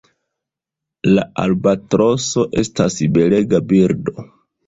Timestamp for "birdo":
3.75-4.27